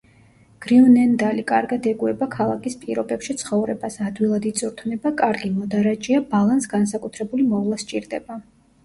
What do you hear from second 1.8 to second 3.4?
ეგუება ქალაქის პირობებში